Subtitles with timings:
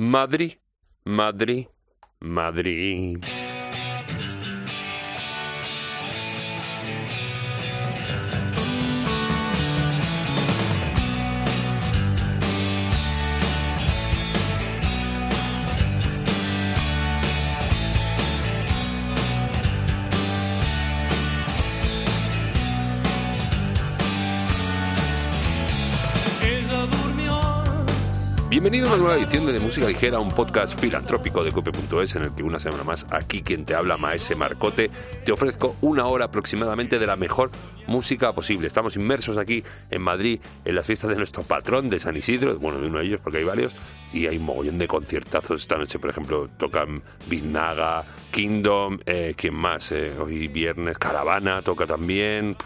[0.00, 0.56] Madrid,
[1.04, 1.68] Madrid,
[2.22, 3.20] Madrid.
[28.60, 32.34] Bienvenido a una nueva edición de, Música Ligera, un podcast filantrópico de cope.es en el
[32.34, 34.90] que una semana más aquí quien te habla, Maese Marcote,
[35.24, 37.50] te ofrezco una hora aproximadamente de la mejor
[37.86, 38.66] música posible.
[38.66, 42.82] Estamos inmersos aquí en Madrid en las fiestas de nuestro patrón de San Isidro, bueno,
[42.82, 43.74] de uno de ellos porque hay varios,
[44.12, 45.62] y hay un mogollón de conciertazos.
[45.62, 49.90] Esta noche, por ejemplo, tocan Biznaga, Kingdom, eh, ¿quién más?
[49.90, 52.58] Eh, hoy viernes Caravana toca también.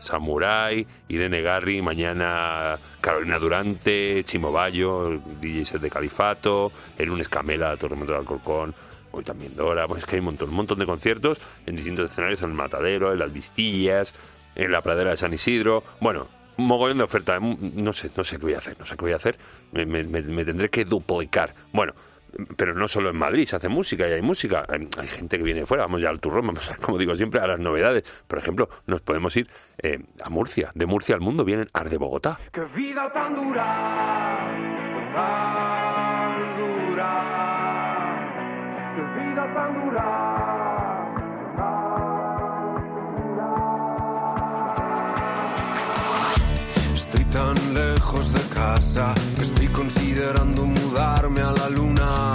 [0.00, 7.76] Samurai, Irene Garri, mañana Carolina Durante, Chimo Bayo, DJ set de Califato, el lunes Camela,
[7.76, 8.74] Tormento de Alcorcón,
[9.12, 12.10] hoy también Dora, pues es que hay un montón, un montón de conciertos en distintos
[12.10, 14.14] escenarios, en el Matadero, en las Vistillas,
[14.54, 18.38] en la pradera de San Isidro, bueno, un mogollón de oferta, no sé, no sé
[18.38, 19.36] qué voy a hacer, no sé qué voy a hacer,
[19.72, 21.54] me, me, me tendré que duplicar.
[21.72, 21.94] Bueno,
[22.56, 25.60] pero no solo en Madrid se hace música y hay música, hay, gente que viene
[25.60, 28.04] de fuera, vamos ya al turrón, vamos, como digo siempre, a las novedades.
[28.26, 31.98] Por ejemplo, nos podemos ir eh, a Murcia, de Murcia al mundo vienen Ar de
[31.98, 32.40] Bogotá.
[32.52, 34.54] ¡Qué vida tan dura!
[47.14, 52.34] Estoy tan lejos de casa que estoy considerando mudarme a la luna.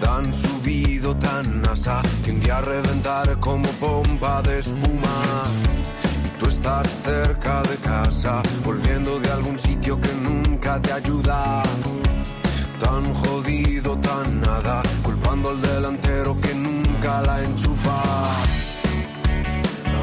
[0.00, 5.44] Tan subido, tan nasa, que un día reventar como pompa de espuma.
[6.24, 11.62] Y tú estás cerca de casa, volviendo de algún sitio que nunca te ayuda.
[12.80, 18.02] Tan jodido, tan nada, culpando al delantero que nunca la enchufa.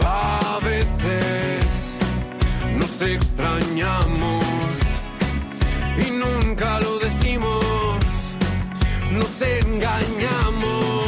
[0.05, 1.28] A veces
[2.99, 4.43] nos extrañamos
[6.05, 8.05] y nunca lo decimos,
[9.11, 11.05] nos engañamos,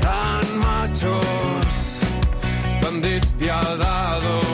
[0.00, 2.00] tan machos,
[2.82, 4.49] tan despiadados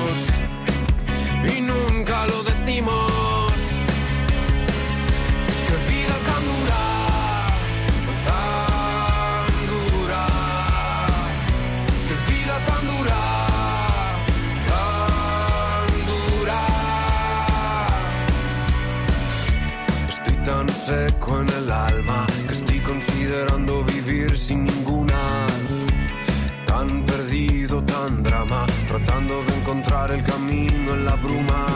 [28.96, 31.66] tratando de encontrar el camino en la bruma.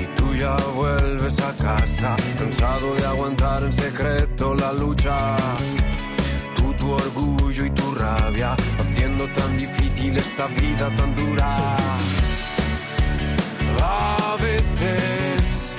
[0.00, 5.36] Y tú ya vuelves a casa, cansado de aguantar en secreto la lucha.
[6.54, 11.56] Tú, tu orgullo y tu rabia, haciendo tan difícil esta vida tan dura.
[13.82, 15.74] A veces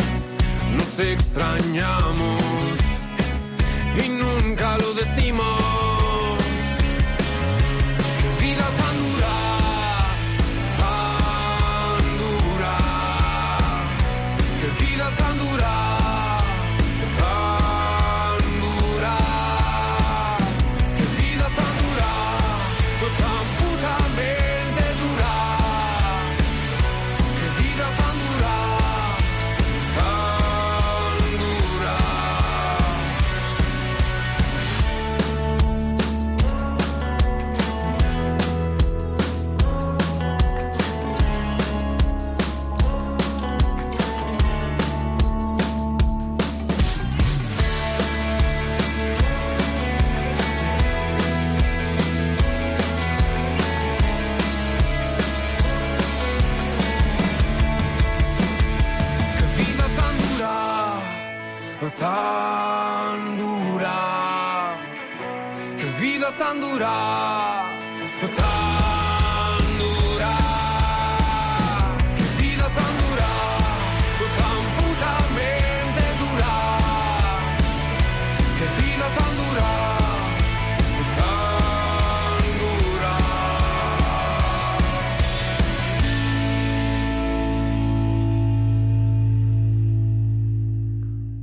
[0.76, 2.44] nos extrañamos
[4.04, 5.67] y nunca lo decimos.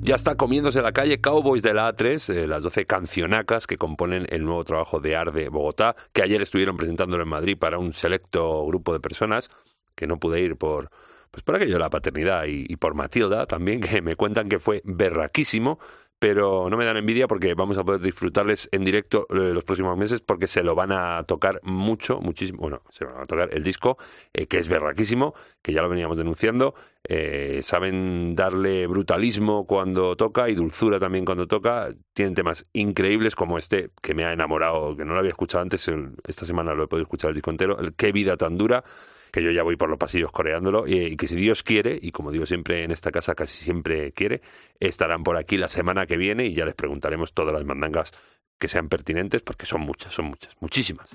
[0.04, 4.26] Ya está comiéndose la calle Cowboys de la A3, eh, las 12 cancionacas que componen
[4.28, 8.66] el nuevo trabajo de Arde Bogotá, que ayer estuvieron presentándolo en Madrid para un selecto
[8.66, 9.50] grupo de personas,
[9.94, 10.90] que no pude ir por,
[11.30, 14.58] pues por aquello de la paternidad y, y por Matilda también, que me cuentan que
[14.58, 15.78] fue berraquísimo
[16.24, 19.94] pero no me dan envidia porque vamos a poder disfrutarles en directo eh, los próximos
[19.98, 22.60] meses porque se lo van a tocar mucho, muchísimo.
[22.62, 23.98] Bueno, se van a tocar el disco,
[24.32, 26.74] eh, que es berraquísimo, que ya lo veníamos denunciando.
[27.06, 31.90] Eh, saben darle brutalismo cuando toca y dulzura también cuando toca.
[32.14, 35.90] Tienen temas increíbles como este, que me ha enamorado, que no lo había escuchado antes.
[36.26, 37.78] Esta semana lo he podido escuchar el disco entero.
[37.78, 38.82] El Qué vida tan dura
[39.34, 42.30] que yo ya voy por los pasillos coreándolo y, que si Dios quiere, y como
[42.30, 44.42] digo siempre en esta casa, casi siempre quiere,
[44.78, 48.12] estarán por aquí la semana que viene y ya les preguntaremos todas las mandangas
[48.60, 51.10] que sean pertinentes, porque son muchas, son muchas, muchísimas.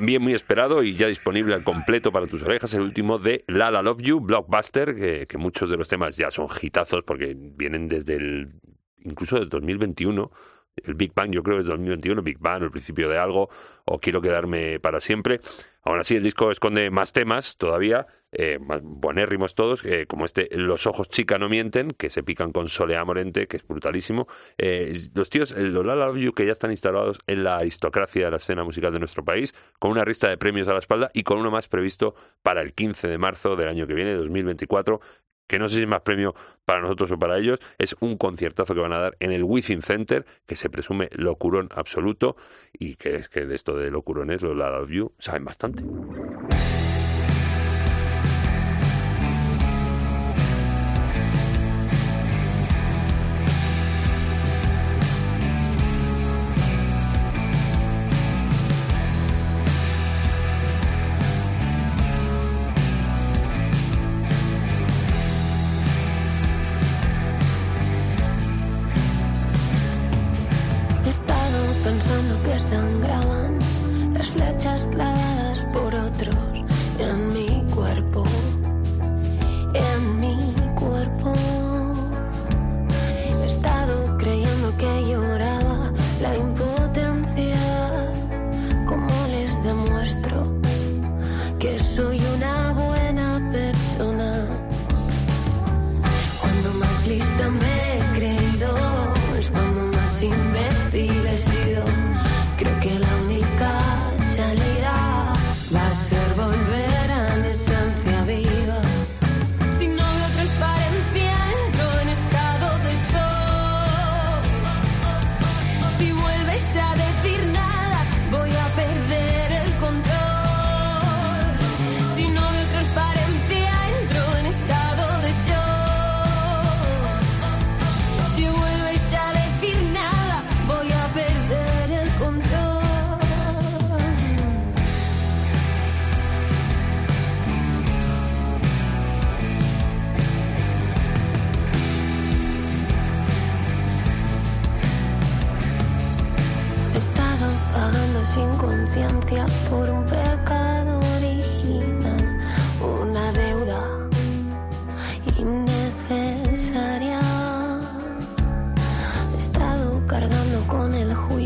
[0.00, 3.70] También muy esperado y ya disponible al completo para tus orejas, el último de La
[3.70, 8.14] La Love You, Blockbuster, que, muchos de los temas ya son hitazos porque vienen desde
[8.14, 8.48] el
[9.04, 10.30] incluso del 2021
[10.84, 13.50] el Big Bang, yo creo que es 2021, Big Bang, el principio de algo,
[13.84, 15.40] o quiero quedarme para siempre.
[15.82, 20.86] Aún así, el disco esconde más temas todavía, eh, buenérrimos todos, eh, como este Los
[20.86, 24.28] ojos chica no mienten, que se pican con Solea Morente, que es brutalísimo.
[24.58, 28.30] Eh, los tíos, los La Love You, que ya están instalados en la aristocracia de
[28.30, 31.22] la escena musical de nuestro país, con una lista de premios a la espalda y
[31.22, 35.00] con uno más previsto para el 15 de marzo del año que viene, 2024,
[35.48, 36.34] que no sé si es más premio
[36.64, 39.82] para nosotros o para ellos, es un conciertazo que van a dar en el Within
[39.82, 42.36] Center, que se presume locurón absoluto,
[42.72, 45.82] y que es que de esto de locurones, los La Love You, saben bastante.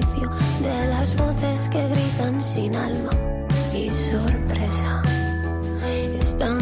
[0.04, 3.10] de las voces que gritan sin alma
[3.74, 5.02] y sorpresa.
[6.20, 6.58] Están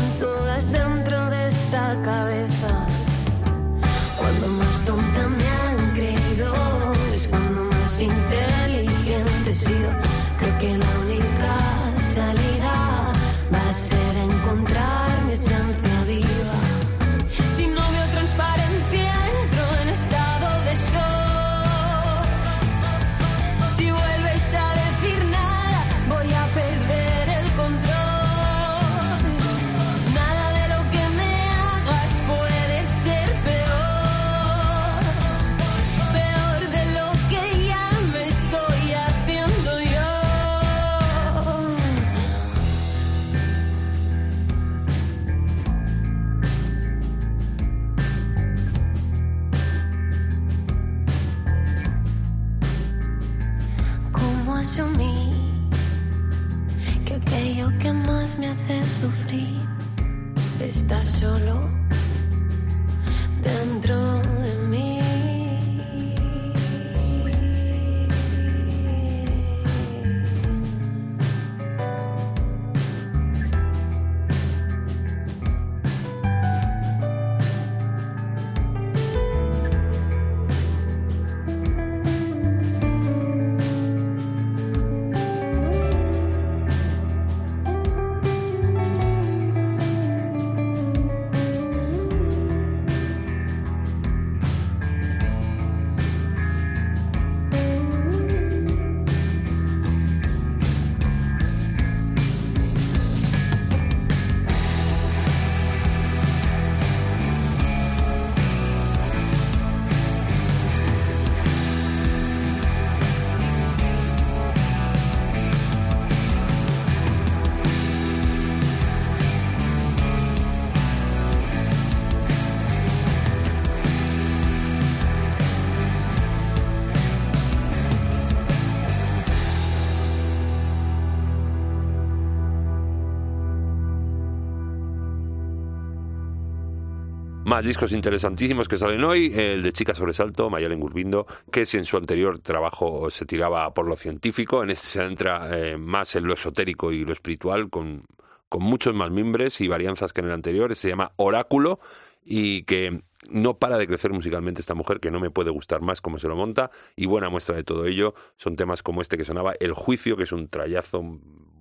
[137.52, 141.84] Más discos interesantísimos que salen hoy, el de Chica Sobresalto, Mayalen Gurbindo, que si en
[141.84, 146.24] su anterior trabajo se tiraba por lo científico, en este se entra eh, más en
[146.24, 148.04] lo esotérico y lo espiritual, con,
[148.48, 151.78] con muchos más mimbres y varianzas que en el anterior, se llama Oráculo
[152.24, 156.00] y que no para de crecer musicalmente esta mujer, que no me puede gustar más
[156.00, 159.26] cómo se lo monta, y buena muestra de todo ello son temas como este que
[159.26, 161.02] sonaba El Juicio, que es un trayazo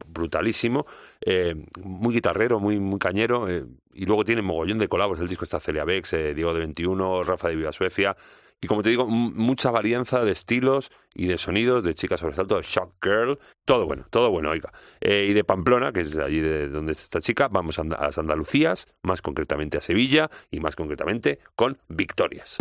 [0.06, 0.86] brutalísimo,
[1.22, 5.20] eh, muy guitarrero, muy, muy cañero, eh, y luego tiene mogollón de colabos.
[5.20, 8.16] El disco está Celia Bex, eh, Diego de 21, Rafa de Viva Suecia,
[8.64, 12.62] y como te digo, mucha varianza de estilos y de sonidos de Chica Sobresalto, de
[12.62, 14.72] Shock Girl, todo bueno, todo bueno, oiga.
[15.02, 18.88] y de Pamplona, que es allí de donde está esta chica, vamos a las Andalucías,
[19.02, 22.58] más concretamente a Sevilla y más concretamente con Victorias.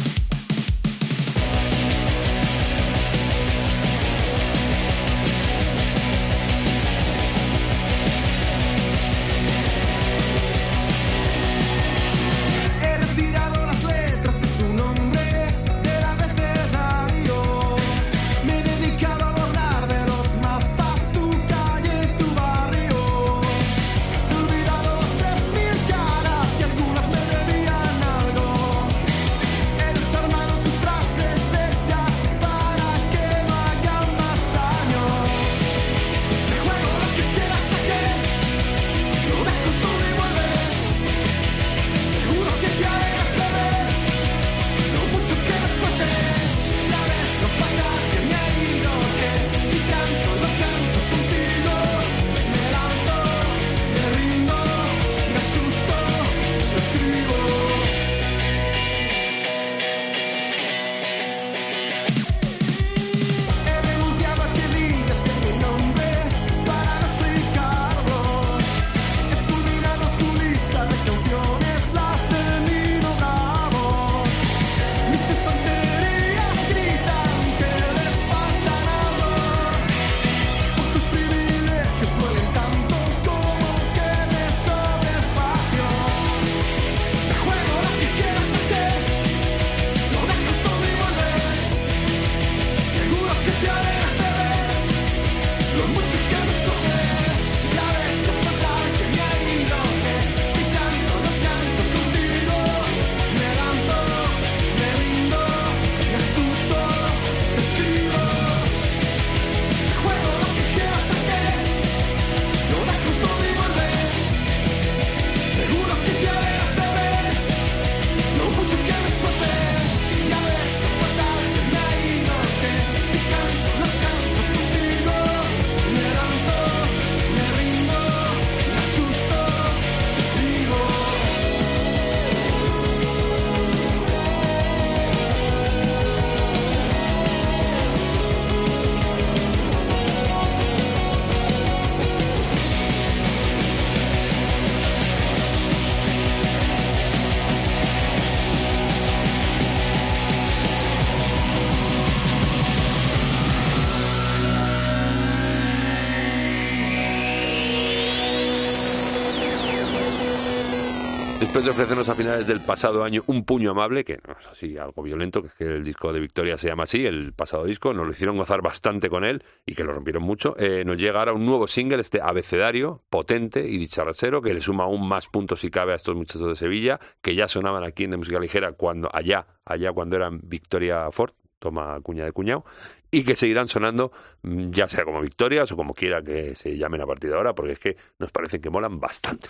[161.60, 164.78] Después de ofrecernos a finales del pasado año un puño amable, que no es así
[164.78, 167.92] algo violento, que es que el disco de Victoria se llama así, el pasado disco,
[167.92, 171.18] nos lo hicieron gozar bastante con él y que lo rompieron mucho, eh, nos llega
[171.18, 175.60] ahora un nuevo single, este abecedario, potente y dicharrachero, que le suma aún más puntos
[175.60, 178.72] si cabe a estos muchachos de Sevilla, que ya sonaban aquí en de música ligera
[178.72, 182.64] cuando allá, allá cuando eran Victoria Ford, toma cuña de cuñado,
[183.10, 187.02] y que seguirán sonando mm, ya sea como victorias o como quiera que se llamen
[187.02, 189.48] a partir de ahora, porque es que nos parece que molan bastante.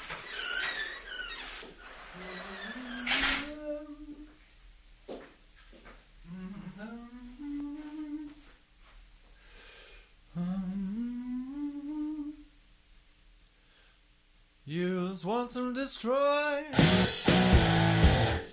[15.21, 16.65] Use once and destroy.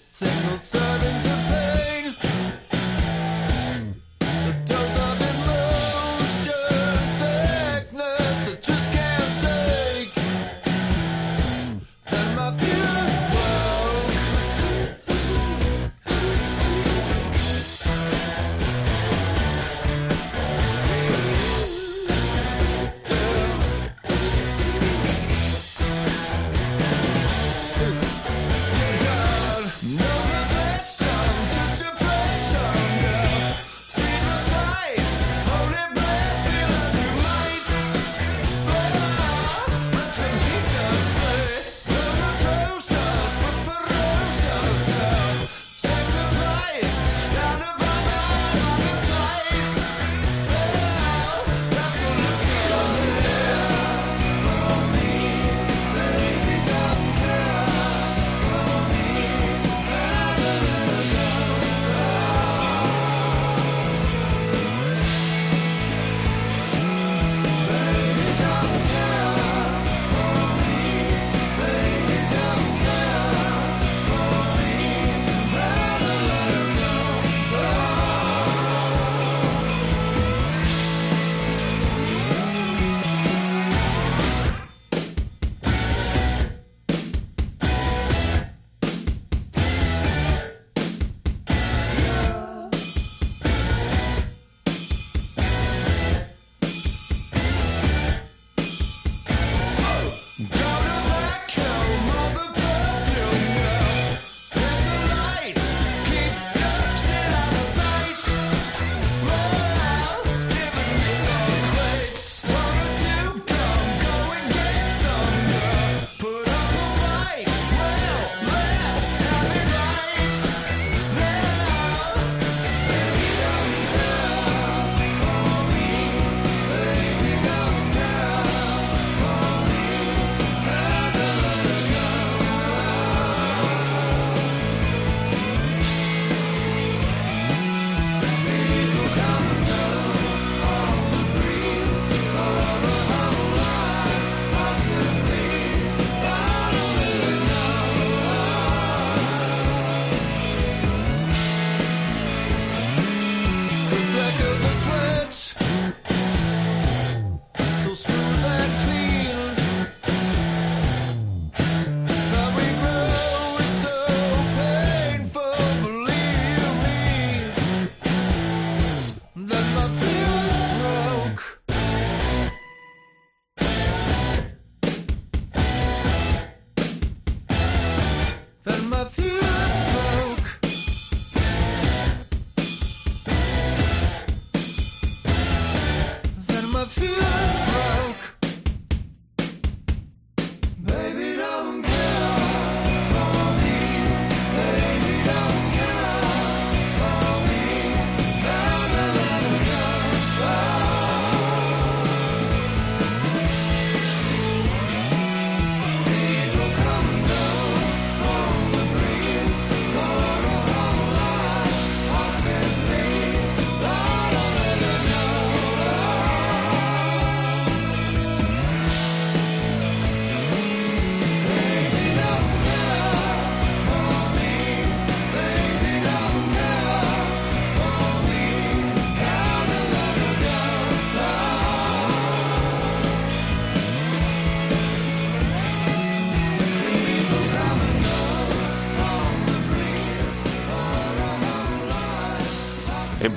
[0.10, 1.67] Single servings of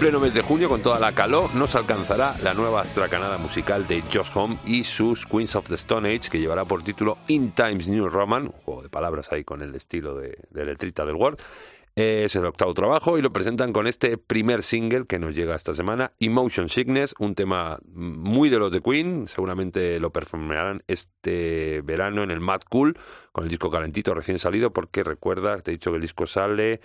[0.01, 4.01] pleno mes de junio, con toda la calor, nos alcanzará la nueva astracanada musical de
[4.01, 7.87] Josh Home y sus Queens of the Stone Age, que llevará por título In Times
[7.87, 11.37] New Roman, un juego de palabras ahí con el estilo de, de letrita del Word.
[11.95, 15.75] Es el octavo trabajo y lo presentan con este primer single que nos llega esta
[15.75, 22.23] semana, Emotion Sickness, un tema muy de los de Queen, seguramente lo performarán este verano
[22.23, 22.97] en el Mad Cool,
[23.33, 26.81] con el disco calentito recién salido, porque recuerda, te he dicho que el disco sale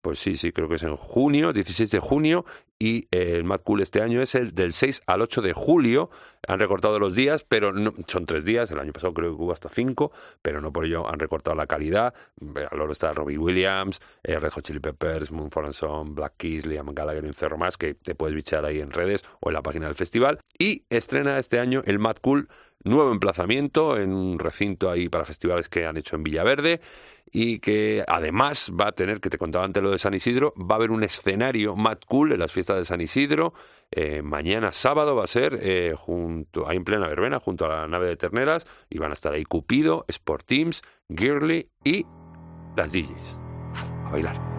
[0.00, 2.44] pues sí, sí, creo que es en junio, 16 de junio,
[2.82, 6.08] y eh, el Mad Cool este año es el del 6 al 8 de julio.
[6.48, 7.72] Han recortado los días, pero
[8.06, 11.06] son tres días, el año pasado creo que hubo hasta cinco, pero no por ello
[11.06, 12.14] han recortado la calidad.
[12.72, 16.86] Lo está Robbie Williams, eh, Red Hot Chili Peppers, Moon for Son, Black Keys, Liam
[16.94, 19.62] Gallagher y un cerro más que te puedes bichar ahí en redes o en la
[19.62, 20.38] página del festival.
[20.58, 22.48] Y estrena este año el Mad Cool,
[22.82, 26.80] nuevo emplazamiento en un recinto ahí para festivales que han hecho en Villaverde
[27.32, 30.74] y que además va a tener, que te contaba antes lo de San Isidro, va
[30.74, 33.54] a haber un escenario Mad Cool en las fiestas de San Isidro.
[33.90, 37.86] Eh, mañana sábado va a ser eh, junto, ahí en plena verbena, junto a la
[37.88, 42.04] nave de terneras, y van a estar ahí Cupido, Sport Teams, Girly y
[42.76, 43.40] las DJs.
[43.74, 44.50] A bailar.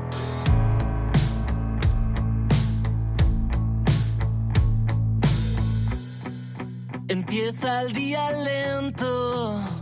[7.08, 9.81] Empieza el día lento.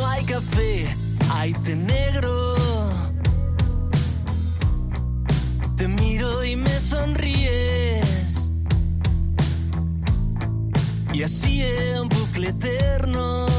[0.00, 0.96] No hay café,
[1.30, 2.54] hay té negro.
[5.76, 8.50] Te miro y me sonríes.
[11.12, 13.49] Y así en bucle eterno.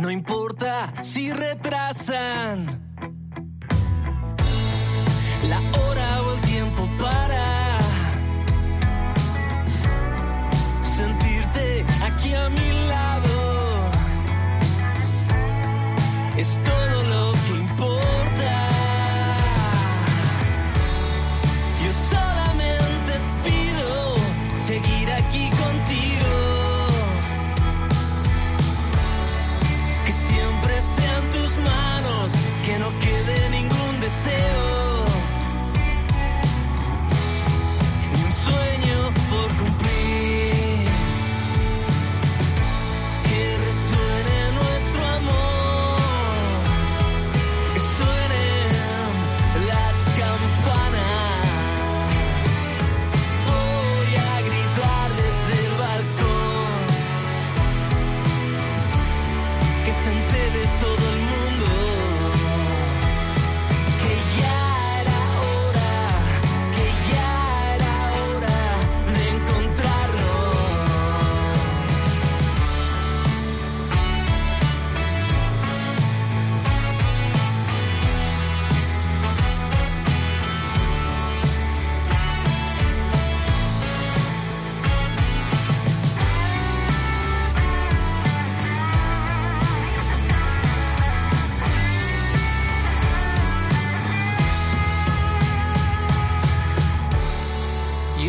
[0.00, 2.66] No importa si retrasan
[5.48, 7.78] la hora o el tiempo para
[10.82, 13.90] sentirte aquí a mi lado.
[16.36, 16.60] Es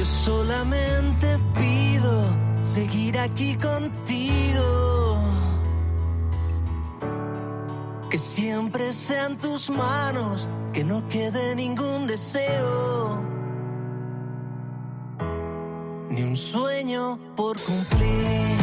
[0.09, 2.23] solamente pido
[2.61, 5.21] seguir aquí contigo.
[8.09, 13.19] Que siempre sean tus manos, que no quede ningún deseo.
[16.09, 18.57] Ni un sueño por cumplir.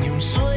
[0.00, 0.53] Ni un sueño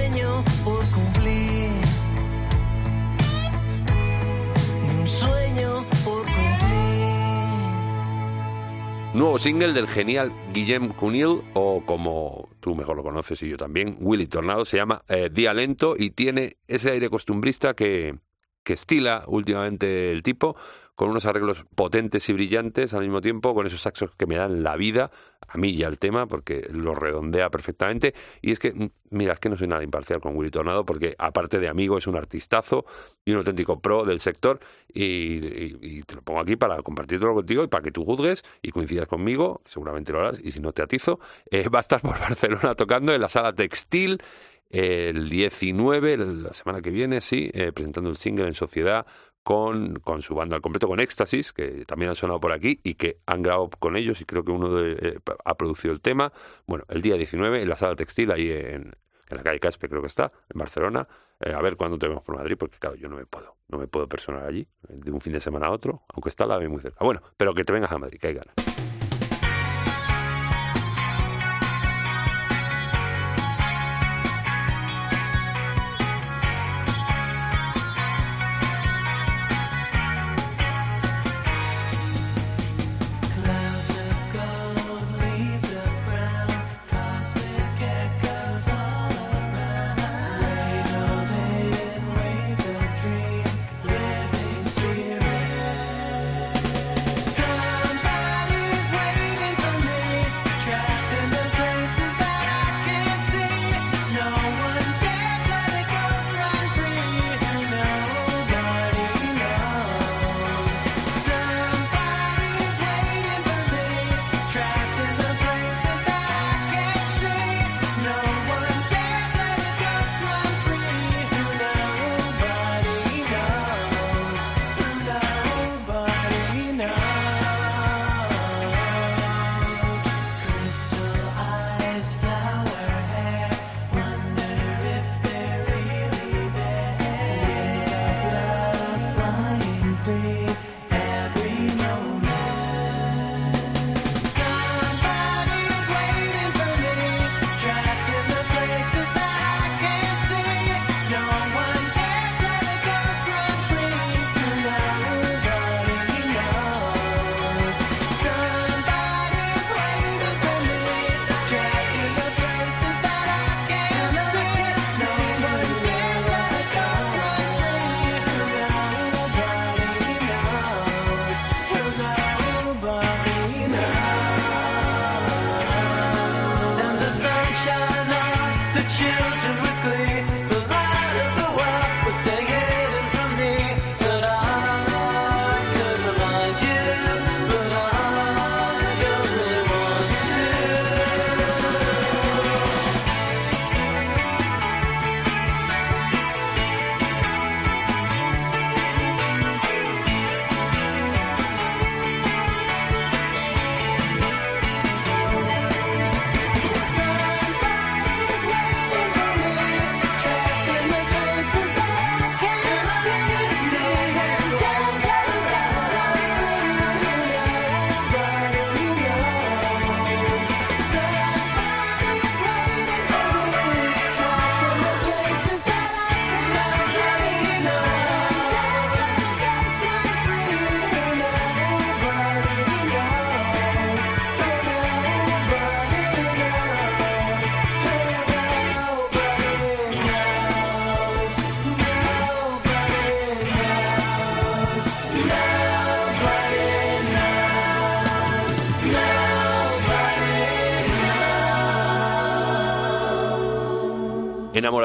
[9.17, 13.97] Nuevo single del genial Guillem Cunil, o como tú mejor lo conoces y yo también,
[13.99, 18.19] Willy Tornado, se llama eh, Día Lento y tiene ese aire costumbrista que,
[18.63, 20.55] que estila últimamente el tipo,
[20.97, 24.63] con unos arreglos potentes y brillantes al mismo tiempo, con esos saxos que me dan
[24.63, 25.11] la vida,
[25.47, 28.15] a mí y al tema, porque lo redondea perfectamente.
[28.41, 31.59] Y es que, mira, es que no soy nada imparcial con Willy Tornado, porque aparte
[31.59, 32.83] de amigo es un artistazo
[33.23, 34.59] y un auténtico pro del sector,
[34.91, 35.03] y,
[35.85, 39.07] y- te lo pongo aquí para compartirlo contigo y para que tú juzgues y coincidas
[39.07, 41.19] conmigo, seguramente lo harás, y si no te atizo,
[41.51, 44.19] eh, va a estar por Barcelona tocando en la sala textil
[44.69, 49.05] el 19, la semana que viene, sí, eh, presentando el single en sociedad
[49.47, 52.95] con, con su banda al completo, con Éxtasis, que también han sonado por aquí y
[52.95, 56.33] que han grabado con ellos y creo que uno de, eh, ha producido el tema.
[56.65, 58.93] Bueno, el día 19 en la sala textil, ahí en,
[59.29, 61.07] en la calle Caspe creo que está, en Barcelona.
[61.39, 63.77] Eh, a ver cuándo te vemos por Madrid, porque claro, yo no me puedo, no
[63.77, 66.67] me puedo personar allí de un fin de semana a otro, aunque está la AVE
[66.67, 67.05] muy cerca.
[67.05, 68.53] Bueno, pero que te vengas a Madrid, que hay ganas.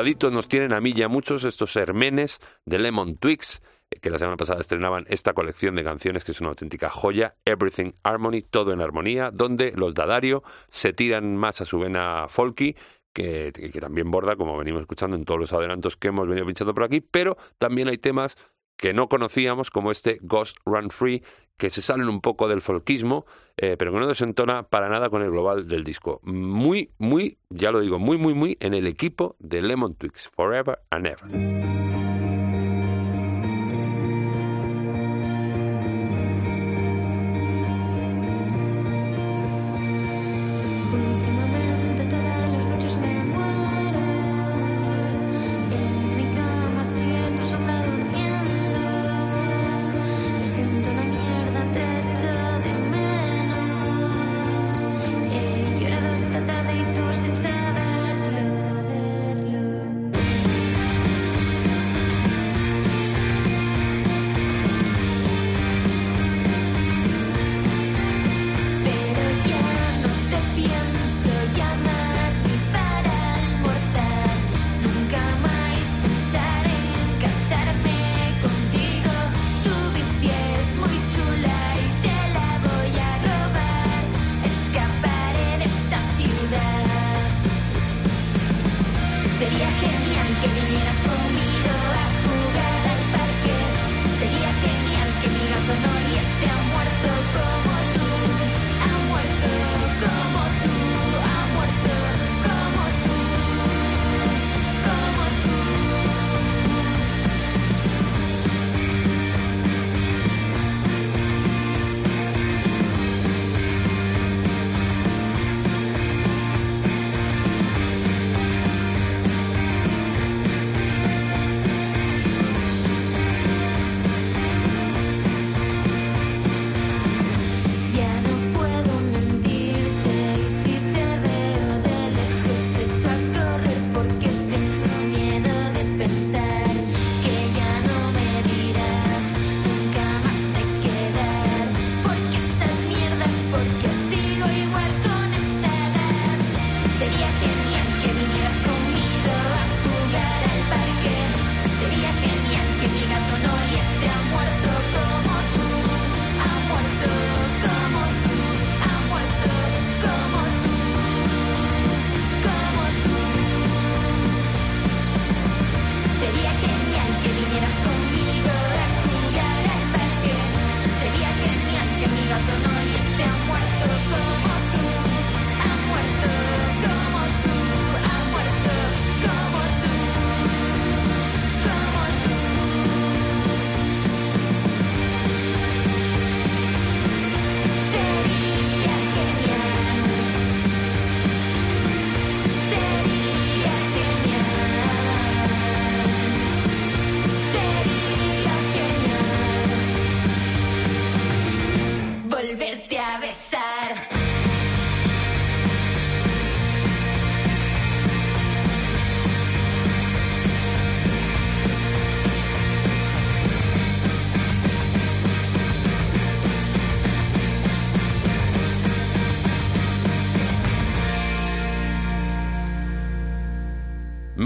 [0.02, 4.18] Nos tienen a mí y a muchos estos hermenes de Lemon Twigs, eh, que la
[4.18, 8.72] semana pasada estrenaban esta colección de canciones que es una auténtica joya, Everything Harmony, todo
[8.72, 12.74] en armonía, donde los Dadario se tiran más a su vena folky,
[13.12, 16.74] que, que también borda, como venimos escuchando en todos los adelantos que hemos venido pinchando
[16.74, 18.36] por aquí, pero también hay temas
[18.83, 21.23] que no conocíamos, como este Ghost Run Free,
[21.57, 25.23] que se salen un poco del folkismo, eh, pero que no desentona para nada con
[25.23, 26.18] el global del disco.
[26.25, 30.81] Muy, muy, ya lo digo, muy, muy, muy en el equipo de Lemon Twigs, Forever
[30.90, 31.82] and Ever.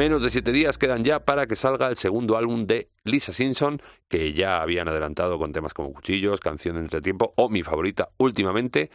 [0.07, 3.83] Menos de siete días quedan ya para que salga el segundo álbum de Lisa Simpson,
[4.07, 8.93] que ya habían adelantado con temas como Cuchillos, Canción de Entretiempo o mi favorita últimamente.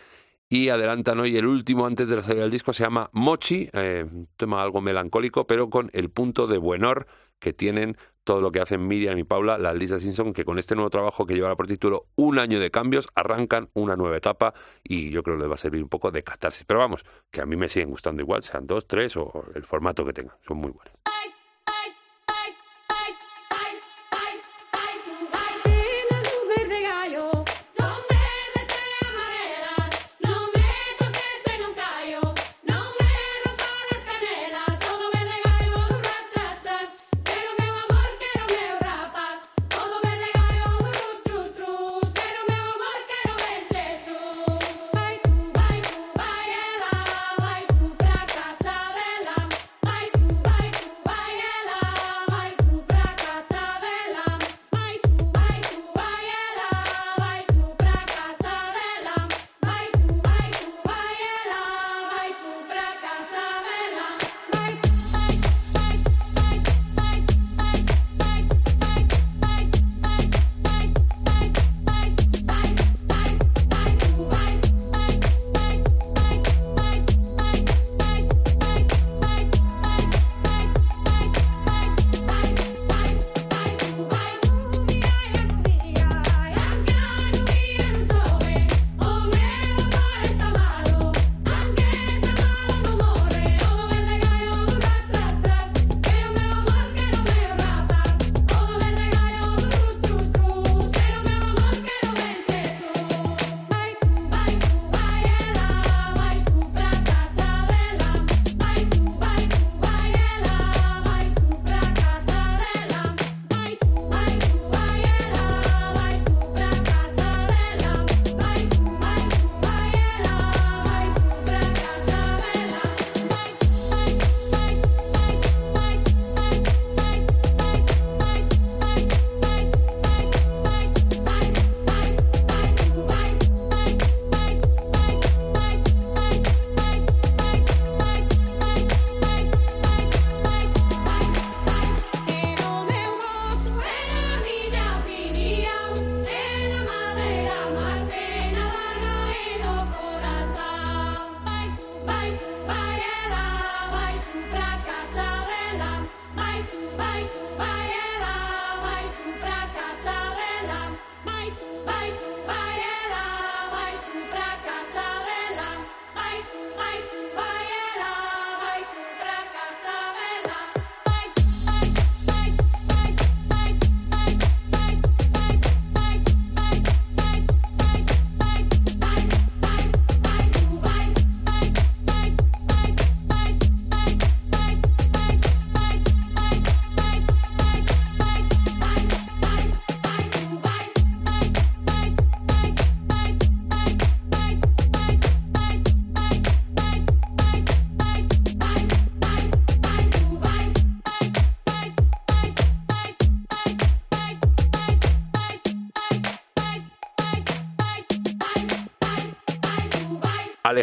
[0.47, 4.05] Y adelantan hoy el último antes de la salida del disco, se llama Mochi, eh,
[4.09, 7.07] un tema algo melancólico, pero con el punto de buenor
[7.39, 10.75] que tienen todo lo que hacen Miriam y Paula, las Lisa Simpson, que con este
[10.75, 14.53] nuevo trabajo que llevará por título Un año de cambios, arrancan una nueva etapa
[14.83, 16.65] y yo creo que les va a servir un poco de catarsis.
[16.65, 20.05] Pero vamos, que a mí me siguen gustando igual, sean dos, tres o el formato
[20.05, 20.35] que tengan.
[20.47, 21.10] Son muy buenos.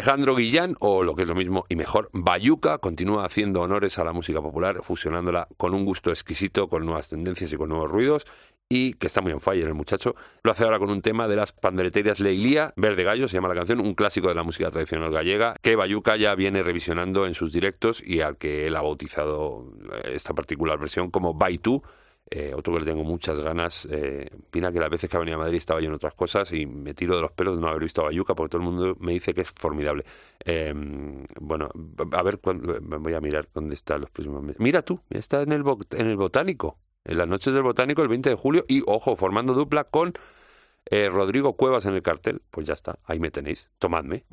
[0.09, 4.03] Alejandro Guillán, o lo que es lo mismo y mejor, Bayuca, continúa haciendo honores a
[4.03, 8.25] la música popular, fusionándola con un gusto exquisito, con nuevas tendencias y con nuevos ruidos,
[8.67, 10.15] y que está muy en fire el muchacho.
[10.41, 13.53] Lo hace ahora con un tema de las pandereterias Leilía, Verde Gallo se llama la
[13.53, 17.53] canción, un clásico de la música tradicional gallega, que Bayuca ya viene revisionando en sus
[17.53, 21.83] directos y al que él ha bautizado eh, esta particular versión como Baitu.
[22.31, 23.87] Eh, otro que le tengo muchas ganas.
[23.91, 26.65] Eh, que las veces que ha venido a Madrid estaba yo en otras cosas y
[26.65, 28.95] me tiro de los pelos de no haber visto a Bayuca porque todo el mundo
[28.99, 30.03] me dice que es formidable.
[30.45, 30.73] Eh,
[31.39, 31.69] bueno,
[32.11, 34.59] a ver, cuándo- voy a mirar dónde está los próximos meses.
[34.59, 35.63] Mira tú, está en el,
[35.97, 39.53] en el Botánico, en las noches del Botánico el 20 de julio y, ojo, formando
[39.53, 40.13] dupla con
[40.91, 42.41] eh, Rodrigo Cuevas en el cartel.
[42.51, 43.71] Pues ya está, ahí me tenéis.
[43.79, 44.25] Tomadme.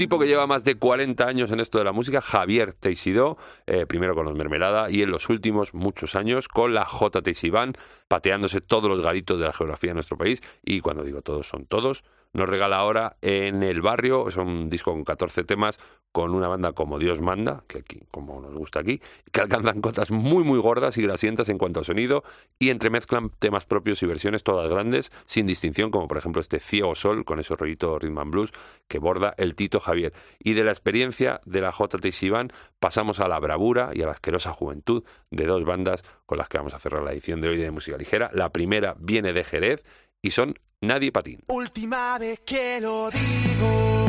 [0.00, 3.36] Tipo que lleva más de 40 años en esto de la música, Javier Teixidó,
[3.66, 7.20] eh, primero con los Mermelada y en los últimos muchos años con la J.
[7.20, 7.74] Teixibán,
[8.08, 10.42] pateándose todos los garitos de la geografía de nuestro país.
[10.64, 12.02] Y cuando digo todos, son todos.
[12.32, 15.80] Nos regala ahora en el barrio, es un disco con 14 temas,
[16.12, 19.00] con una banda como Dios manda, que aquí, como nos gusta aquí,
[19.32, 22.22] que alcanzan cotas muy muy gordas y grasientas en cuanto a sonido,
[22.58, 26.94] y entremezclan temas propios y versiones todas grandes, sin distinción, como por ejemplo este Ciego
[26.94, 28.52] Sol, con ese rollito rhythm and blues
[28.86, 30.12] que borda el Tito Javier.
[30.38, 31.98] Y de la experiencia de la J.
[32.22, 36.48] Iván pasamos a la bravura y a la asquerosa juventud de dos bandas con las
[36.48, 38.30] que vamos a cerrar la edición de hoy de Música Ligera.
[38.32, 39.84] La primera viene de Jerez
[40.22, 41.40] y son Nadie Patín.
[41.48, 44.06] Última vez que lo digo,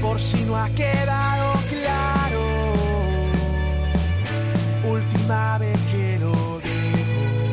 [0.00, 2.40] por si no ha quedado claro.
[4.84, 7.52] Última vez que lo digo,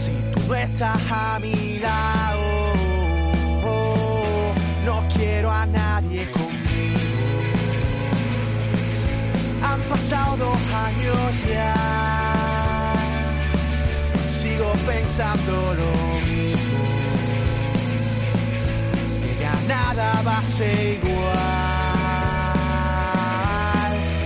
[0.00, 2.72] si tú no estás a mi lado,
[4.84, 7.40] no quiero a nadie conmigo.
[9.64, 11.16] Han pasado dos años
[11.48, 11.99] ya
[14.60, 15.92] sigo pensando lo
[16.26, 16.84] mismo.
[19.22, 21.20] Que ya nada va a ser igual.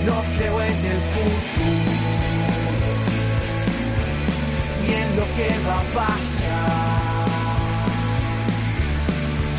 [0.07, 1.91] No creo en el futuro,
[4.83, 7.35] ni en lo que va a pasar.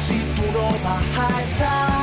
[0.06, 1.95] Si tú no vas a estar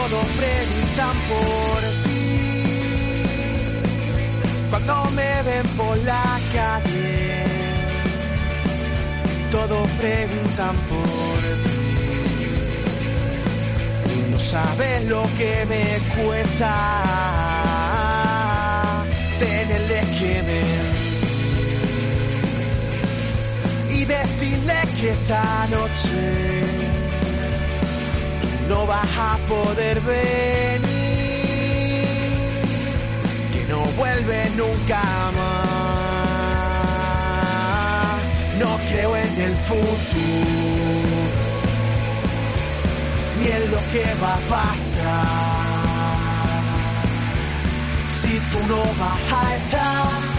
[0.00, 2.20] todos preguntan por ti.
[4.70, 7.44] Cuando me ven por la calle,
[9.50, 11.80] todos preguntan por ti.
[14.14, 15.84] Y no sabes lo que me
[16.16, 16.74] cuesta
[19.38, 21.00] tenerles que mentir.
[23.90, 26.99] Y decirles que esta noche
[28.70, 30.84] no vas a poder venir,
[33.52, 35.02] que no vuelve nunca
[35.36, 36.20] más.
[38.60, 41.20] No creo en el futuro,
[43.40, 46.10] ni en lo que va a pasar.
[48.18, 50.29] Si tú no vas a estar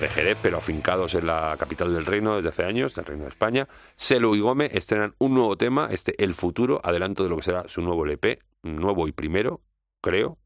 [0.00, 3.30] de Jerez, pero afincados en la capital del reino desde hace años, del reino de
[3.30, 3.68] España.
[3.96, 7.68] Selu y Gómez estrenan un nuevo tema, este El Futuro, adelanto de lo que será
[7.68, 9.60] su nuevo LP, nuevo y primero,
[10.00, 10.38] creo.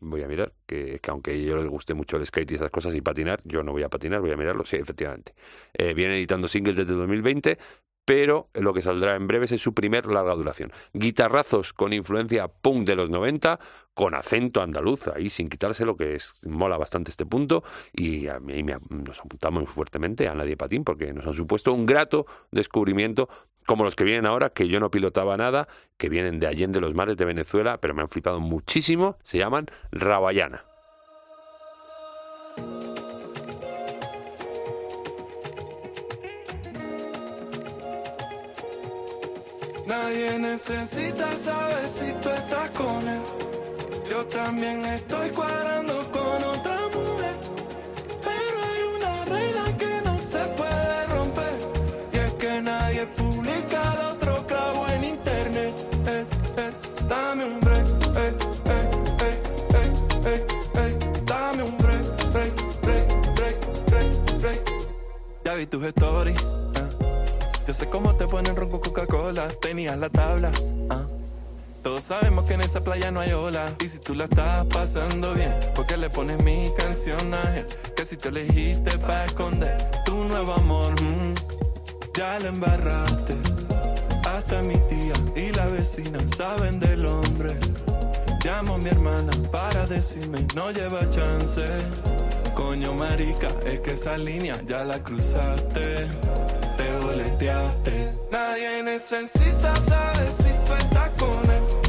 [0.00, 2.94] Voy a mirar, que, que aunque yo les guste mucho el skate y esas cosas
[2.94, 5.34] y patinar, yo no voy a patinar, voy a mirarlo, sí, efectivamente.
[5.74, 7.58] Eh, viene editando singles desde 2020,
[8.04, 10.72] pero lo que saldrá en breves es su primer larga duración.
[10.92, 13.58] Guitarrazos con influencia punk de los 90,
[13.94, 18.40] con acento andaluz, ahí sin quitarse lo que es, mola bastante este punto, y a
[18.40, 23.28] mí me- nos apuntamos fuertemente a Nadie Patín, porque nos han supuesto un grato descubrimiento
[23.66, 26.94] como los que vienen ahora, que yo no pilotaba nada, que vienen de Allende los
[26.94, 30.64] Mares de Venezuela, pero me han flipado muchísimo, se llaman Rabayana.
[39.86, 43.22] Nadie necesita saber si tú estás con él.
[44.08, 47.36] Yo también estoy cuadrando con otra mujer.
[48.22, 51.58] Pero hay una regla que no se puede romper.
[52.12, 55.86] Y es que nadie publica el otro clavo en internet.
[56.06, 56.24] Eh,
[56.58, 56.72] eh,
[57.08, 57.86] dame un break.
[58.16, 58.36] Eh,
[60.24, 64.62] eh, eh, dame un break, break, break, break.
[65.44, 66.71] Ya vi tus stories.
[67.72, 69.48] Yo sé cómo te ponen ron con Coca-Cola.
[69.48, 70.50] Tenías la tabla.
[70.90, 71.06] ah.
[71.82, 73.64] Todos sabemos que en esa playa no hay ola.
[73.82, 77.66] Y si tú la estás pasando bien, ¿por qué le pones mi canción a él?
[77.96, 81.32] Que si te elegiste para esconder tu nuevo amor, mm,
[82.14, 83.36] ya la embarraste.
[84.28, 87.56] Hasta mi tía y la vecina saben del hombre.
[88.44, 91.64] Llamo a mi hermana para decirme no lleva chance.
[92.72, 96.08] Coño marica, es que esa línea ya la cruzaste.
[96.78, 98.16] Te boleteaste.
[98.30, 101.81] Nadie necesita saber si tú con él.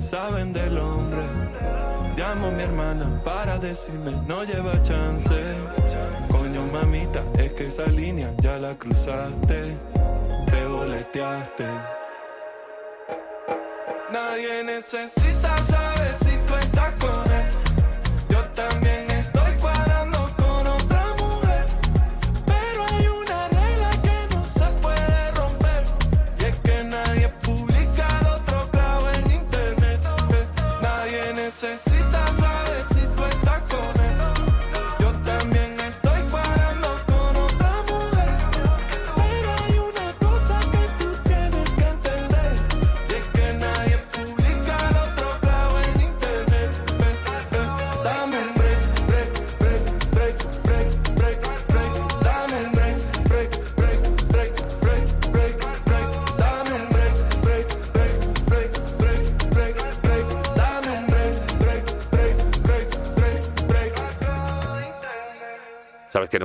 [0.00, 1.22] Saben del hombre.
[2.16, 5.34] Llamo a mi hermana para decirme no lleva chance.
[6.30, 9.76] Coño mamita, es que esa línea ya la cruzaste.
[10.50, 11.66] Te boleteaste.
[14.12, 15.81] Nadie necesita saber
[31.62, 31.91] Nadie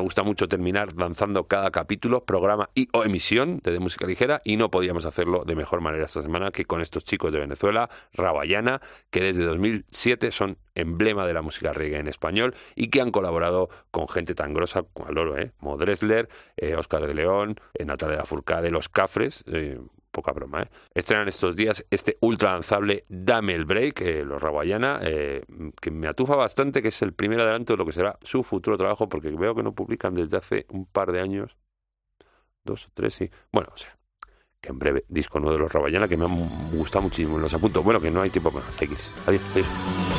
[0.07, 4.71] gusta mucho terminar lanzando cada capítulo, programa y o emisión de, música ligera y no
[4.71, 8.79] podíamos hacerlo de mejor manera esta semana que con estos chicos de Venezuela, Rabayana,
[9.09, 13.67] que desde 2007 son emblema de la música reggae en español y que han colaborado
[13.91, 15.51] con gente tan grosa como el oro, ¿eh?
[15.59, 19.77] Mo Dressler, eh, Óscar de León, eh, Natalia Lafourcade, Los Cafres, eh,
[20.17, 20.69] poca broma, ¿eh?
[20.95, 25.43] Estrenan estos días este ultra lanzable Dame el Break, eh, los Rabayana, eh,
[25.79, 28.79] que me atufa bastante, que es el primer adelanto de lo que será su futuro
[28.79, 31.55] trabajo, porque veo que no publican desde hace un par de años,
[32.63, 33.29] dos o tres, sí.
[33.51, 33.95] Bueno, o sea,
[34.59, 37.83] que en breve disco nuevo de los Rabayana, que me han gustado muchísimo, los apunto.
[37.83, 39.11] Bueno, que no hay tiempo más, X.
[39.27, 40.16] Adiós, adiós.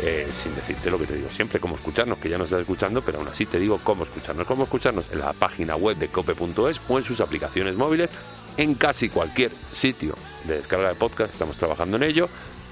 [0.00, 3.02] Eh, sin decirte lo que te digo siempre, cómo escucharnos, que ya nos estás escuchando,
[3.02, 4.46] pero aún así te digo cómo escucharnos.
[4.46, 8.10] Cómo escucharnos en la página web de cope.es o en sus aplicaciones móviles
[8.56, 10.14] en casi cualquier sitio
[10.44, 12.28] de descarga de podcast, estamos trabajando en ello.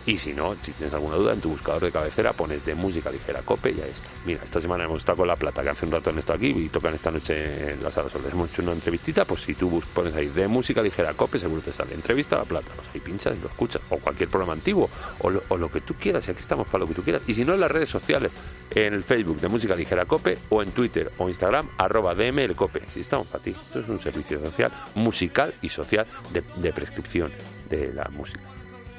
[0.06, 3.10] Y si no, si tienes alguna duda, en tu buscador de cabecera pones de música
[3.10, 4.08] ligera cope y ahí está.
[4.24, 6.46] Mira, esta semana hemos estado con La Plata, que hace un rato han estado aquí
[6.46, 8.22] y tocan esta noche en la sala Sol.
[8.30, 11.72] Hemos hecho una entrevistita, pues si tú pones ahí de música ligera cope, seguro te
[11.72, 12.68] sale entrevista a La Plata.
[12.76, 13.82] Pues ahí pinchas y lo escuchas.
[13.90, 14.88] O cualquier programa antiguo,
[15.22, 17.22] o lo, o lo que tú quieras, y aquí estamos para lo que tú quieras.
[17.26, 18.30] Y si no, en las redes sociales,
[18.76, 22.82] en el Facebook de música ligera cope, o en Twitter o Instagram, arroba DMLcope.
[22.94, 23.50] Si estamos para ti.
[23.50, 27.32] Esto es un servicio social, musical y social de, de prescripción
[27.68, 28.55] de la música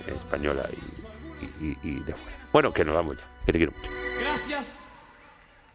[0.09, 0.67] española
[1.83, 2.37] y, de fuera.
[2.51, 3.91] Bueno, que nos vamos ya, que te quiero mucho.
[4.19, 4.79] Gracias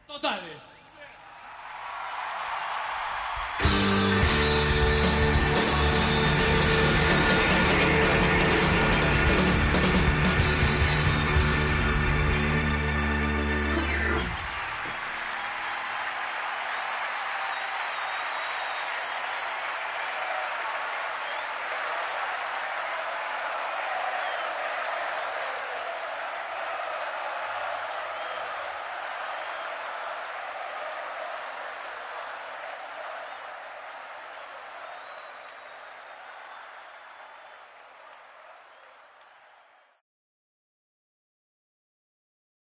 [0.07, 0.80] totales.